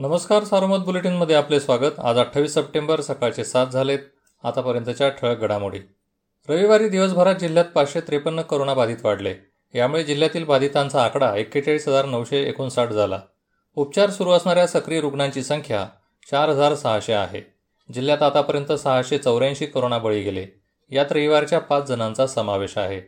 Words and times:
नमस्कार 0.00 0.44
सारोमत 0.44 0.76
बुलेटिनमध्ये 0.76 1.36
आपले 1.36 1.60
स्वागत. 1.60 2.00
आज 2.04 2.18
अठ्ठावीस 2.18 2.54
सप्टेंबर 2.54 3.00
सकाळचे 3.00 3.44
सात 3.44 3.66
झालेत. 3.66 3.98
आतापर्यंतच्या 4.44 5.08
ठळक 5.08 5.38
घडामोडी. 5.38 5.78
रविवारी 6.48 6.88
दिवसभरात 6.88 7.34
जिल्ह्यात 7.34 7.64
पाचशे 7.64 8.00
त्रेपन्न 8.00 8.42
करोना 8.42 8.74
बाधित 8.74 8.96
वाढले. 9.04 9.34
यामुळे 9.74 10.04
जिल्ह्यातील 10.04 10.44
बाधितांचा 10.44 11.04
आकडा 11.04 11.36
एक्केचाळीस 11.36 11.88
हजार 11.88 12.04
नऊशे 12.04 12.42
एकोणसाठ 12.42 12.88
झाला. 12.88 13.20
उपचार 13.76 14.10
सुरू 14.10 14.30
असणाऱ्या 14.30 14.66
सक्रिय 14.66 15.00
रुग्णांची 15.00 15.42
संख्या 15.42 15.88
चार 16.30 16.48
हजार 16.48 16.74
सहाशे 16.74 17.12
आहे. 17.12 17.54
जिल्ह्यात 17.94 18.22
आतापर्यंत 18.22 18.72
सहाशे 18.72 19.18
चौऱ्याऐंशी 19.18 19.66
करोना 19.66 19.98
बळी 19.98 20.22
गेले. 20.22 20.46
यात 20.90 21.06
रविवारच्या 21.10 21.58
पाच 21.58 21.86
जणांचा 21.86 22.26
समावेश 22.26 22.78
आहे. 22.78 23.00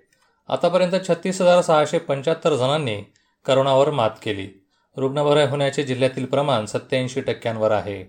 आतापर्यंत 0.49 0.93
छत्तीस 1.09 1.41
हजार 1.41 1.61
सहाशे 1.61 1.99
पंच्याहत्तर 1.99 2.55
जणांनी 2.55 3.03
करोनावर 3.47 3.91
मात 3.91 4.11
केली. 4.23 4.49
रुग्ण 4.97 5.23
बरे 5.25 5.45
होण्याचे 5.45 5.83
जिल्ह्यातील 5.83 6.25
प्रमाण 6.25 6.67
सत्याऐंशी 6.67 7.21
टक्क्यांवर 7.21 7.71
आहे. 7.71 8.03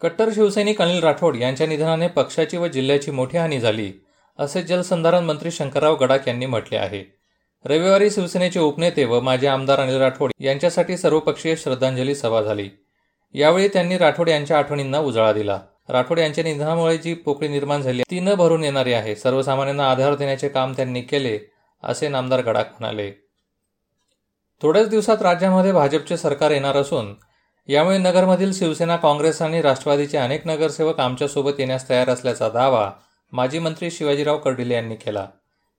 कट्टर 0.00 0.28
शिवसैनिक 0.34 0.82
अनिल 0.82 1.02
राठोड 1.02 1.36
यांच्या 1.36 1.66
निधनाने 1.66 2.08
पक्षाची 2.08 2.56
व 2.56 2.66
जिल्ह्याची 2.66 3.10
मोठी 3.10 3.38
हानी 3.38 3.60
झाली 3.60 3.92
असे 4.38 4.62
जलसंधारण 4.62 5.24
मंत्री 5.24 5.50
शंकरराव 5.50 5.96
गडाख 5.96 6.18
यांनी 6.26 6.46
म्हटले 6.46 6.76
आहे. 6.76 7.04
रविवारी 7.64 8.10
शिवसेनेचे 8.10 8.60
उपनेते 8.60 9.04
व 9.04 9.20
माजी 9.20 9.46
आमदार 9.46 9.80
अनिल 9.80 9.96
राठोड 9.96 10.30
यांच्यासाठी 10.40 10.96
सर्वपक्षीय 10.96 11.56
श्रद्धांजली 11.56 12.14
सभा 12.14 12.42
झाली. 12.42 12.68
यावेळी 13.34 13.68
त्यांनी 13.68 13.98
राठोड 13.98 14.28
यांच्या 14.28 14.58
आठवणींना 14.58 14.98
उजाळा 14.98 15.32
दिला. 15.32 15.60
राठोड 15.88 16.18
यांच्या 16.18 16.44
निधनामुळे 16.44 16.98
जी 16.98 17.14
पोकळी 17.14 17.48
निर्माण 17.48 17.82
झाली 17.82 18.02
ती 18.02 18.20
न 18.20 18.34
भरून 18.34 18.64
येणारी 18.64 18.92
आहे. 18.92 19.14
सर्वसामान्यांना 19.16 19.90
आधार 19.90 20.14
देण्याचे 20.14 20.48
काम 20.48 20.72
त्यांनी 20.72 21.00
केले 21.00 21.38
असे 21.82 22.08
नामदार 22.08 22.40
गडाख 22.40 22.64
म्हणाले. 22.80 23.12
थोड्याच 24.62 24.88
दिवसात 24.88 25.22
राज्यामध्ये 25.22 25.72
भाजपचे 25.72 26.16
सरकार 26.16 26.50
येणार 26.50 26.76
असून 26.76 27.14
यामुळे 27.68 27.98
नगरमधील 27.98 28.52
शिवसेना 28.52 28.96
काँग्रेस 28.96 29.42
आणि 29.42 29.62
राष्ट्रवादीचे 29.62 30.18
अनेक 30.18 30.46
नगरसेवक 30.46 31.00
आमच्यासोबत 31.00 31.50
येण्यास 31.58 31.88
तयार 31.88 32.10
असल्याचा 32.10 32.48
दावा 32.48 32.90
माजी 33.32 33.58
मंत्री 33.58 33.90
शिवाजीराव 33.90 34.38
कर्डिले 34.38 34.74
यांनी 34.74 34.96
केला. 34.96 35.26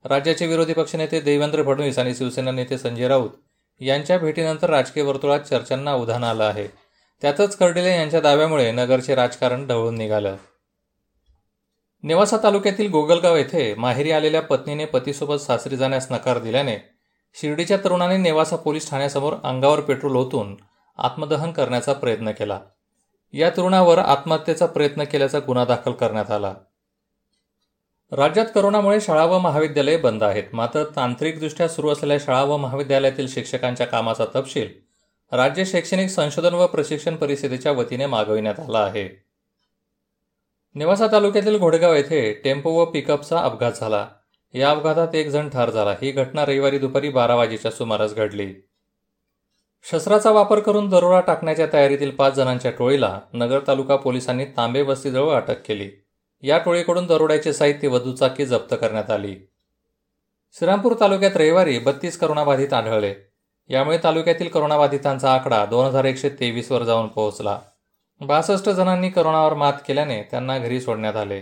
राज्याचे 0.05 0.47
विरोधी 0.47 0.73
पक्षनेते 0.73 1.21
देवेंद्र 1.21 1.63
फडणवीस 1.63 1.99
आणि 1.99 2.15
शिवसेना 2.15 2.51
नेते 2.51 2.77
संजय 2.77 3.07
राऊत 3.07 3.29
यांच्या 3.81 4.17
भेटीनंतर 4.17 4.69
राजकीय 4.69 5.03
वर्तुळात 5.03 5.39
चर्चांना 5.39 5.93
उधाण 5.93 6.23
आलं 6.23 6.43
आहे. 6.43 6.67
त्यातच 7.21 7.55
कर्डिले 7.55 7.95
यांच्या 7.95 8.21
दाव्यामुळे 8.21 8.71
नगरचे 8.71 9.15
राजकारण 9.15 9.67
ढवळून 9.67 9.95
निघालं. 9.95 10.35
नेवासा 12.03 12.37
तालुक्यातील 12.43 12.89
गोगलगाव 12.91 13.35
येथे 13.35 13.73
माहेरी 13.75 14.11
आलेल्या 14.11 14.41
पत्नीने 14.41 14.85
पतीसोबत 14.85 15.41
सासरी 15.41 15.77
जाण्यास 15.77 16.11
नकार 16.11 16.39
दिल्याने 16.39 16.92
शिर्डीच्या 17.33 17.77
तरुणाने 17.77 18.17
नेवासा 18.17 18.55
पोलीस 18.55 18.89
ठाण्यासमोर 18.89 19.33
अंगावर 19.43 19.79
पेट्रोल 19.79 20.15
ओतून 20.15 20.55
आत्मदहन 20.97 21.51
करण्याचा 21.51 21.93
प्रयत्न 21.93 22.31
केला. 22.31 22.59
या 23.33 23.49
तरुणावर 23.49 23.97
आत्महत्येचा 23.97 24.65
प्रयत्न 24.65 25.03
केल्याचा 25.03 25.39
गुन्हा 25.39 25.65
दाखल 25.65 25.91
करण्यात 25.91 26.31
आला. 26.31 26.53
राज्यात 28.11 28.45
करोनामुळे 28.55 29.01
शाळा 29.01 29.25
व 29.25 29.39
महाविद्यालये 29.39 29.97
बंद 29.97 30.23
आहेत. 30.23 30.43
मात्र 30.53 30.83
तांत्रिकदृष्ट्या 30.83 31.67
सुरू 31.67 31.89
असलेल्या 31.89 32.17
शाळा 32.19 32.43
व 32.43 32.57
महाविद्यालयातील 32.57 33.27
शिक्षकांच्या 33.27 33.87
कामाचा 33.87 34.25
तपशील 34.35 34.67
राज्य 35.31 35.65
शैक्षणिक 35.65 36.09
संशोधन 36.09 36.53
व 36.53 36.67
प्रशिक्षण 36.67 37.15
परिषदेच्या 37.15 37.71
वतीने 37.71 38.05
मागविण्यात 38.05 38.59
आला 38.59 38.79
आहे. 38.79 39.23
नेवासा 40.75 41.07
तालुक्यातील 41.07 41.57
घोडेगाव 41.57 41.93
येथे 41.93 42.33
टेम्पो 42.33 42.71
व 42.71 42.85
पिकअपचा 42.85 43.39
अपघात 43.39 43.71
झाला. 43.71 44.07
या 44.53 44.71
अपघातात 44.71 45.15
एक 45.15 45.29
जण 45.29 45.49
ठार 45.49 45.69
झाला. 45.69 45.91
ही 45.91 46.11
घटना 46.11 46.45
रविवारी 46.45 46.77
दुपारी 46.77 47.09
बारा 47.09 47.35
वाजेच्या 47.35 47.71
सुमारास 47.71 48.13
घडली. 48.13 48.53
शस्त्राचा 49.91 50.31
वापर 50.31 50.59
करून 50.59 50.89
दरोडा 50.89 51.19
टाकण्याच्या 51.19 51.67
तयारीतील 51.73 52.11
पाच 52.11 52.33
जणांच्या 52.33 52.71
टोळीला 52.71 53.19
नगर 53.33 53.59
तालुका 53.67 53.95
पोलिसांनी 53.95 54.45
तांबे 54.45 54.81
वस्तीजवळ 54.81 55.35
अटक 55.35 55.65
केली. 55.65 55.89
या 56.41 56.57
टोळीकडून 56.57 57.05
दरोड्याचे 57.05 57.53
साहित्य 57.53 57.87
व 57.87 57.99
दुचाकी 57.99 58.45
जप्त 58.45 58.75
करण्यात 58.81 59.11
आली. 59.11 59.35
श्रीरामपूर 60.53 60.95
तालुक्यात 60.99 61.37
रविवारी 61.37 61.79
बत्तीस 61.79 62.19
करोनाबाधित 62.19 62.73
आढळले. 62.73 63.13
यामुळे 63.69 63.97
तालुक्यातील 64.03 64.47
करोनाबाधितांचा 64.47 65.33
आकडा 65.33 65.65
दोन 65.65 65.85
हजार 65.85 66.03
एकशे 66.03 66.29
तेवीसवर 66.29 66.83
जाऊन 66.83 67.07
पोहोचला. 67.07 67.59
बासष्ट 68.21 68.69
जणांनी 68.69 69.09
करोनावर 69.09 69.53
मात 69.53 69.73
केल्याने 69.87 70.23
त्यांना 70.23 70.57
घरी 70.57 70.81
सोडण्यात 70.81 71.15
आले. 71.15 71.41